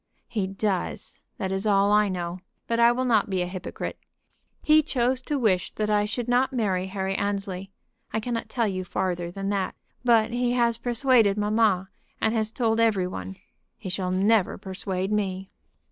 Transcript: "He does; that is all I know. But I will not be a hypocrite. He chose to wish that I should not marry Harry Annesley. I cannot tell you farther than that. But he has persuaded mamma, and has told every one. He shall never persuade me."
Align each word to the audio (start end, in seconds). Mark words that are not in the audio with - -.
"He 0.27 0.47
does; 0.47 1.19
that 1.37 1.51
is 1.51 1.67
all 1.67 1.91
I 1.91 2.09
know. 2.09 2.39
But 2.65 2.79
I 2.79 2.91
will 2.91 3.05
not 3.05 3.29
be 3.29 3.43
a 3.43 3.45
hypocrite. 3.45 3.99
He 4.63 4.81
chose 4.81 5.21
to 5.21 5.37
wish 5.37 5.69
that 5.73 5.91
I 5.91 6.05
should 6.05 6.27
not 6.27 6.51
marry 6.51 6.87
Harry 6.87 7.13
Annesley. 7.13 7.69
I 8.11 8.19
cannot 8.19 8.49
tell 8.49 8.67
you 8.67 8.83
farther 8.83 9.29
than 9.29 9.49
that. 9.49 9.75
But 10.03 10.31
he 10.31 10.53
has 10.53 10.79
persuaded 10.79 11.37
mamma, 11.37 11.89
and 12.19 12.33
has 12.33 12.49
told 12.51 12.79
every 12.79 13.05
one. 13.05 13.35
He 13.77 13.89
shall 13.89 14.09
never 14.09 14.57
persuade 14.57 15.11
me." 15.11 15.51